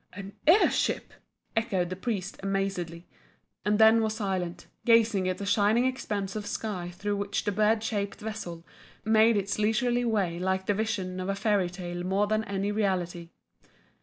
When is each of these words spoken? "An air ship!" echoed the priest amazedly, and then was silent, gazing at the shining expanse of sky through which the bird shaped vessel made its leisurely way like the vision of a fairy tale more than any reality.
"An 0.13 0.33
air 0.47 0.71
ship!" 0.71 1.13
echoed 1.55 1.91
the 1.91 1.95
priest 1.95 2.39
amazedly, 2.41 3.07
and 3.63 3.77
then 3.77 4.01
was 4.01 4.15
silent, 4.15 4.65
gazing 4.83 5.29
at 5.29 5.37
the 5.37 5.45
shining 5.45 5.85
expanse 5.85 6.35
of 6.35 6.47
sky 6.47 6.89
through 6.89 7.15
which 7.17 7.43
the 7.43 7.51
bird 7.51 7.83
shaped 7.83 8.19
vessel 8.19 8.65
made 9.05 9.37
its 9.37 9.59
leisurely 9.59 10.03
way 10.03 10.39
like 10.39 10.65
the 10.65 10.73
vision 10.73 11.19
of 11.19 11.29
a 11.29 11.35
fairy 11.35 11.69
tale 11.69 12.03
more 12.03 12.25
than 12.25 12.43
any 12.45 12.71
reality. 12.71 13.29